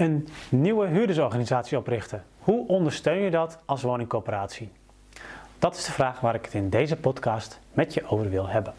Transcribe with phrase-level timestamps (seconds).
[0.00, 2.24] Een nieuwe huurdersorganisatie oprichten.
[2.38, 4.72] Hoe ondersteun je dat als woningcoöperatie?
[5.58, 8.74] Dat is de vraag waar ik het in deze podcast met je over wil hebben.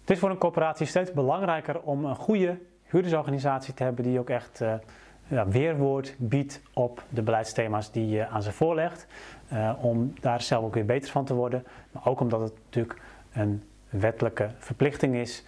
[0.00, 4.30] Het is voor een coöperatie steeds belangrijker om een goede huurdersorganisatie te hebben die ook
[4.30, 4.74] echt uh,
[5.28, 9.06] ja, weerwoord biedt op de beleidsthema's die je aan ze voorlegt.
[9.52, 11.64] Uh, om daar zelf ook weer beter van te worden.
[11.90, 13.00] Maar ook omdat het natuurlijk
[13.32, 15.44] een wettelijke verplichting is.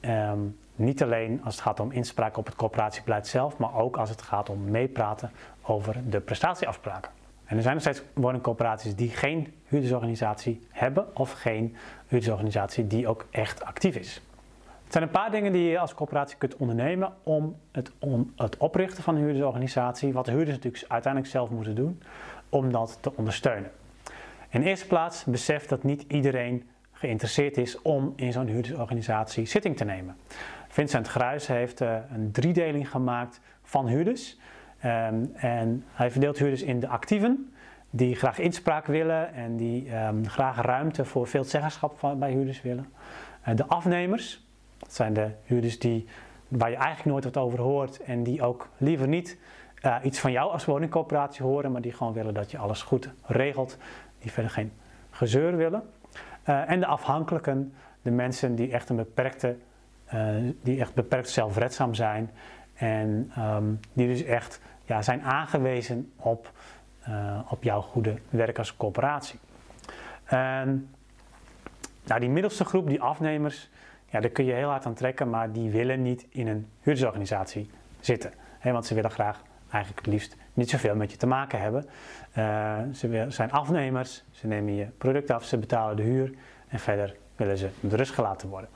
[0.00, 4.10] Um, niet alleen als het gaat om inspraak op het coöperatiebeleid zelf, maar ook als
[4.10, 5.30] het gaat om meepraten
[5.62, 7.10] over de prestatieafspraken.
[7.44, 13.26] En er zijn nog steeds woningcoöperaties die geen huurdersorganisatie hebben of geen huurdersorganisatie die ook
[13.30, 14.22] echt actief is.
[14.86, 17.92] Het zijn een paar dingen die je als coöperatie kunt ondernemen om het,
[18.36, 22.02] het oprichten van een huurdersorganisatie, wat de huurders natuurlijk uiteindelijk zelf moeten doen,
[22.48, 23.70] om dat te ondersteunen.
[24.48, 29.84] In eerste plaats besef dat niet iedereen geïnteresseerd is om in zo'n huurdersorganisatie zitting te
[29.84, 30.16] nemen.
[30.68, 34.38] Vincent Gruis heeft uh, een driedeling gemaakt van huurders.
[34.84, 37.52] Um, en hij verdeelt huurders in de actieven,
[37.90, 42.92] die graag inspraak willen en die um, graag ruimte voor veelzeggenschap bij huurders willen.
[43.48, 44.45] Uh, de afnemers,
[44.78, 46.06] dat zijn de huurders die,
[46.48, 49.38] waar je eigenlijk nooit wat over hoort en die ook liever niet
[49.82, 53.10] uh, iets van jou als woningcoöperatie horen, maar die gewoon willen dat je alles goed
[53.26, 53.76] regelt,
[54.18, 54.72] die verder geen
[55.10, 55.82] gezeur willen.
[56.48, 59.56] Uh, en de afhankelijken, de mensen die echt een beperkte,
[60.14, 60.30] uh,
[60.62, 62.30] die echt beperkt zelfredzaam zijn
[62.74, 66.50] en um, die dus echt ja, zijn aangewezen op,
[67.48, 69.38] op jouw goede werk als coöperatie.
[72.06, 73.70] Nou, die middelste groep, die afnemers,
[74.08, 77.70] ja, daar kun je heel hard aan trekken, maar die willen niet in een huurdersorganisatie
[78.00, 78.32] zitten.
[78.62, 81.84] Want ze willen graag eigenlijk het liefst niet zoveel met je te maken hebben.
[82.38, 86.34] Uh, ze zijn afnemers, ze nemen je product af, ze betalen de huur
[86.68, 88.70] en verder willen ze met rust gelaten worden.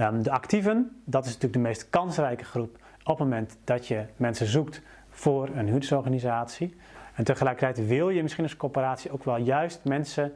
[0.00, 4.04] Um, de actieven, dat is natuurlijk de meest kansrijke groep op het moment dat je
[4.16, 6.76] mensen zoekt voor een huurdersorganisatie.
[7.14, 10.32] En tegelijkertijd wil je misschien als coöperatie ook wel juist mensen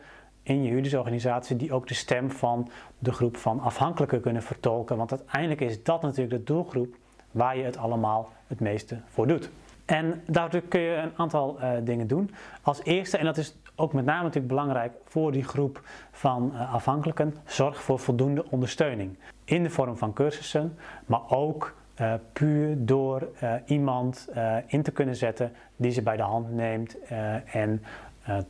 [0.46, 2.68] in je huurdersorganisatie die ook de stem van
[2.98, 4.96] de groep van afhankelijken kunnen vertolken.
[4.96, 6.94] Want uiteindelijk is dat natuurlijk de doelgroep
[7.30, 9.50] waar je het allemaal het meeste voor doet.
[9.84, 12.30] En daardoor kun je een aantal uh, dingen doen.
[12.62, 15.80] Als eerste, en dat is ook met name natuurlijk belangrijk voor die groep
[16.10, 19.18] van uh, afhankelijken, zorg voor voldoende ondersteuning.
[19.44, 23.28] In de vorm van cursussen, maar ook uh, puur door
[23.66, 24.28] iemand
[24.66, 26.96] in te kunnen zetten die ze bij de hand neemt
[27.44, 27.82] en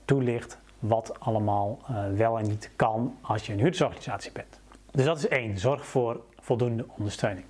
[0.05, 1.79] toelicht wat allemaal
[2.15, 4.61] wel en niet kan als je een huurdersorganisatie bent.
[4.91, 7.47] Dus dat is één, zorg voor voldoende ondersteuning.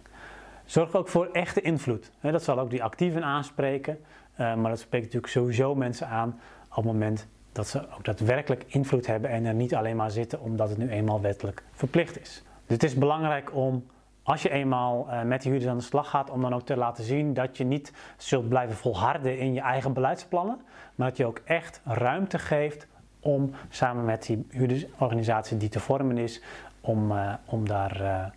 [0.64, 2.10] Zorg ook voor echte invloed.
[2.20, 3.98] Dat zal ook die actieven aanspreken,
[4.34, 8.64] eh, maar dat spreekt natuurlijk sowieso mensen aan op het moment dat ze ook daadwerkelijk
[8.66, 12.43] invloed hebben en er niet alleen maar zitten omdat het nu eenmaal wettelijk verplicht is.
[12.44, 13.87] Dus het is belangrijk om,
[14.22, 16.76] als je eenmaal uh, met die huurders aan de slag gaat, om dan ook te
[16.76, 20.60] laten zien dat je niet zult blijven volharden in je eigen beleidsplannen,
[20.94, 22.87] maar dat je ook echt ruimte geeft
[23.26, 26.42] om samen met die huurdersorganisatie die te vormen is,
[26.81, 28.34] om, uh, om daar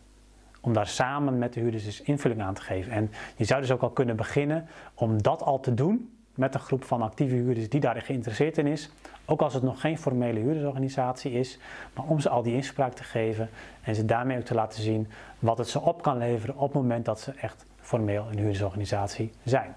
[0.61, 2.91] om daar samen met de huurders dus invulling aan te geven.
[2.91, 6.59] En je zou dus ook al kunnen beginnen om dat al te doen met een
[6.59, 8.89] groep van actieve huurders die daar geïnteresseerd in is.
[9.25, 11.59] Ook als het nog geen formele huurdersorganisatie is,
[11.93, 13.49] maar om ze al die inspraak te geven
[13.81, 15.07] en ze daarmee ook te laten zien
[15.39, 19.31] wat het ze op kan leveren op het moment dat ze echt formeel een huurdersorganisatie
[19.43, 19.75] zijn.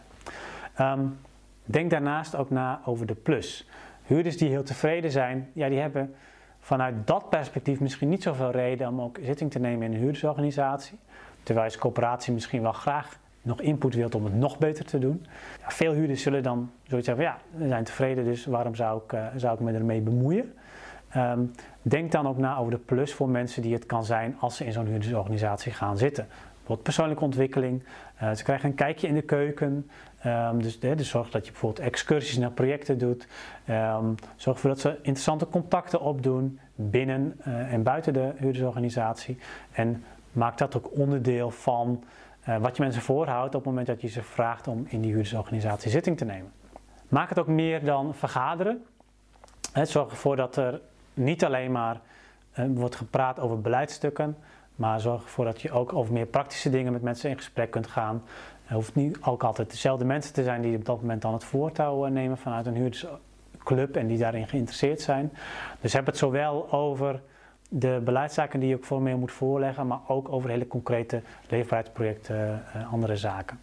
[0.81, 1.19] Um,
[1.65, 3.69] denk daarnaast ook na over de plus.
[4.13, 6.15] Huurders die heel tevreden zijn, ja, die hebben
[6.61, 10.99] vanuit dat perspectief misschien niet zoveel reden om ook zitting te nemen in een huurdersorganisatie.
[11.43, 14.99] Terwijl je als coöperatie misschien wel graag nog input wilt om het nog beter te
[14.99, 15.27] doen.
[15.61, 19.03] Ja, veel huurders zullen dan zoiets zeggen van ja, we zijn tevreden, dus waarom zou
[19.05, 20.53] ik, uh, zou ik me ermee bemoeien?
[21.17, 21.51] Um,
[21.83, 24.65] denk dan ook na over de plus voor mensen die het kan zijn als ze
[24.65, 26.27] in zo'n huurdersorganisatie gaan zitten.
[26.63, 27.83] Bijvoorbeeld persoonlijke ontwikkeling.
[28.23, 29.91] Uh, ze krijgen een kijkje in de keuken.
[30.27, 33.27] Um, dus, dus, zorg dat je bijvoorbeeld excursies naar projecten doet.
[33.71, 39.39] Um, zorg ervoor dat ze interessante contacten opdoen binnen uh, en buiten de huurdersorganisatie.
[39.73, 42.05] En maak dat ook onderdeel van
[42.49, 45.11] uh, wat je mensen voorhoudt op het moment dat je ze vraagt om in die
[45.11, 46.53] huurdersorganisatie zitting te nemen.
[47.09, 48.85] Maak het ook meer dan vergaderen.
[49.83, 50.81] Zorg ervoor dat er
[51.15, 52.01] niet alleen maar
[52.55, 54.37] wordt gepraat over beleidsstukken,
[54.77, 57.87] maar zorg ervoor dat je ook over meer praktische dingen met mensen in gesprek kunt
[57.87, 58.23] gaan.
[58.65, 61.45] Het hoeft niet ook altijd dezelfde mensen te zijn die op dat moment dan het
[61.45, 65.33] voortouw eh, nemen vanuit een huurdersclub en die daarin geïnteresseerd zijn.
[65.81, 67.21] Dus heb het zowel over
[67.69, 72.93] de beleidszaken die je ook formeel moet voorleggen, maar ook over hele concrete leefbaarheidsprojecten, uh,
[72.93, 73.59] andere zaken.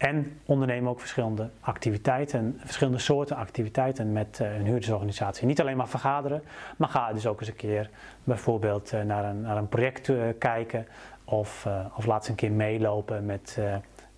[0.00, 5.46] En ondernemen ook verschillende activiteiten, verschillende soorten activiteiten met uh, een huurdersorganisatie.
[5.46, 6.42] Niet alleen maar vergaderen,
[6.76, 7.90] maar ga dus ook eens een keer
[8.24, 10.86] bijvoorbeeld uh, naar, een, naar een project uh, kijken
[11.24, 13.58] of, of laat eens een keer meelopen met,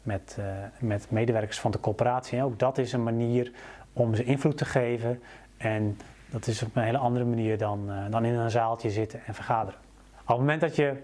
[0.02, 0.38] met,
[0.78, 2.42] met medewerkers van de corporatie.
[2.42, 3.52] Ook dat is een manier
[3.92, 5.22] om ze invloed te geven
[5.56, 5.98] en
[6.30, 9.80] dat is op een hele andere manier dan, dan in een zaaltje zitten en vergaderen.
[10.20, 10.96] Op het moment dat je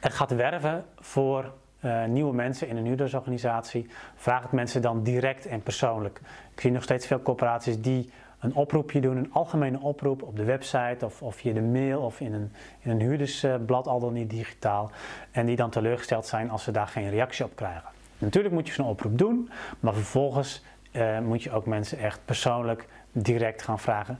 [0.00, 1.52] gaat werven voor
[1.84, 6.20] uh, nieuwe mensen in een huurdersorganisatie, vraag het mensen dan direct en persoonlijk.
[6.54, 10.44] Ik zie nog steeds veel corporaties die een oproepje doen, een algemene oproep op de
[10.44, 14.30] website of, of via de mail of in een, in een huurdersblad, al dan niet
[14.30, 14.90] digitaal.
[15.30, 17.90] En die dan teleurgesteld zijn als ze daar geen reactie op krijgen.
[18.18, 19.50] Natuurlijk moet je zo'n oproep doen,
[19.80, 24.18] maar vervolgens uh, moet je ook mensen echt persoonlijk direct gaan vragen.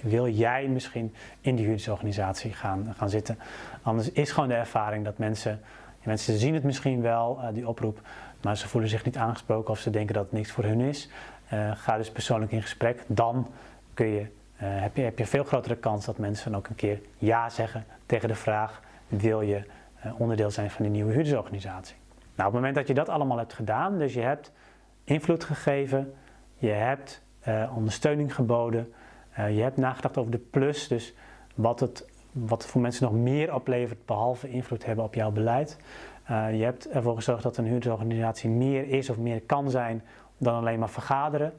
[0.00, 3.38] Wil jij misschien in die huurdersorganisatie gaan, gaan zitten?
[3.82, 5.60] Anders is gewoon de ervaring dat mensen
[6.04, 8.00] mensen zien het misschien wel, uh, die oproep,
[8.42, 11.08] maar ze voelen zich niet aangesproken of ze denken dat het niks voor hun is.
[11.52, 13.04] Uh, ga dus persoonlijk in gesprek.
[13.06, 13.48] Dan
[13.94, 14.26] kun je, uh,
[14.58, 18.28] heb, je, heb je veel grotere kans dat mensen ook een keer ja zeggen tegen
[18.28, 19.62] de vraag: wil je
[20.16, 21.96] onderdeel zijn van die nieuwe huurdersorganisatie?
[22.34, 24.52] Nou, op het moment dat je dat allemaal hebt gedaan, dus je hebt
[25.04, 26.14] invloed gegeven,
[26.56, 27.22] je hebt
[27.74, 28.92] ondersteuning geboden,
[29.36, 31.14] je hebt nagedacht over de plus, dus
[31.54, 35.76] wat het wat voor mensen nog meer oplevert behalve invloed hebben op jouw beleid.
[36.30, 40.02] Uh, je hebt ervoor gezorgd dat een huurdersorganisatie meer is of meer kan zijn
[40.38, 41.52] dan alleen maar vergaderen.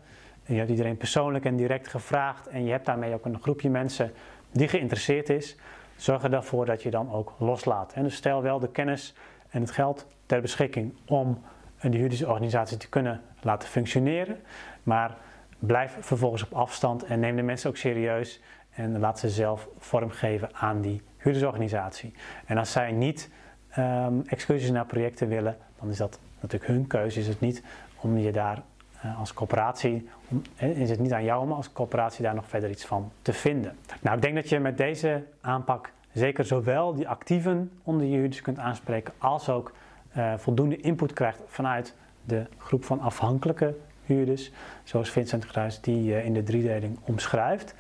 [0.45, 4.12] Je hebt iedereen persoonlijk en direct gevraagd en je hebt daarmee ook een groepje mensen
[4.51, 5.56] die geïnteresseerd is.
[5.95, 7.94] Zorg ervoor dat je dan ook loslaat.
[7.94, 9.16] Dus stel wel de kennis
[9.50, 11.42] en het geld ter beschikking om
[11.80, 14.39] een huurdersorganisatie te kunnen laten functioneren.
[14.83, 15.18] Maar
[15.60, 18.42] blijf vervolgens op afstand en neem de mensen ook serieus
[18.75, 22.13] en laat ze zelf vormgeven aan die huurdersorganisatie.
[22.45, 23.30] En als zij niet
[23.77, 27.19] um, excursies naar projecten willen, dan is dat natuurlijk hun keuze.
[27.19, 27.63] Is het niet
[28.01, 28.62] om je daar
[29.06, 30.10] uh, als coöperatie,
[30.56, 33.75] is het niet aan jou om als coöperatie daar nog verder iets van te vinden.
[34.01, 38.42] Nou, ik denk dat je met deze aanpak zeker zowel die actieven onder je huurders
[38.42, 39.71] kunt aanspreken, als ook
[40.18, 43.75] uh, voldoende input krijgt vanuit de groep van afhankelijke
[44.06, 44.51] huurders,
[44.83, 47.75] zoals Vincent Gruis die uh, in de driedeling omschrijft.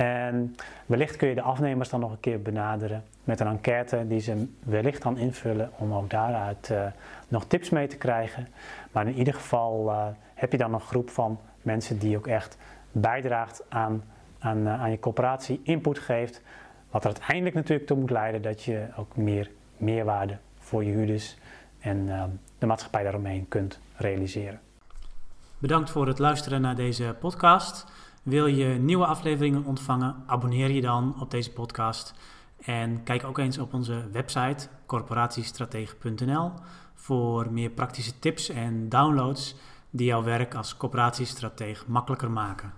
[0.00, 0.56] En
[0.86, 4.46] wellicht kun je de afnemers dan nog een keer benaderen met een enquête die ze
[4.64, 6.86] wellicht kan invullen om ook daaruit uh,
[7.28, 8.48] nog tips mee te krijgen.
[8.92, 12.56] Maar in ieder geval uh, heb je dan een groep van mensen die ook echt
[12.92, 14.04] bijdraagt aan,
[14.38, 16.42] aan, uh, aan je coöperatie, input geeft.
[16.90, 21.36] Wat er uiteindelijk natuurlijk toe moet leiden dat je ook meer meerwaarde voor je huurders
[21.80, 22.06] en
[22.58, 24.60] de maatschappij daaromheen kunt realiseren.
[25.58, 27.86] Bedankt voor het luisteren naar deze podcast.
[28.22, 30.16] Wil je nieuwe afleveringen ontvangen?
[30.26, 32.14] Abonneer je dan op deze podcast.
[32.60, 36.52] En kijk ook eens op onze website corporatiestratege.nl
[36.94, 39.54] voor meer praktische tips en downloads
[39.90, 42.72] die jouw werk als corporatiestratege makkelijker maken.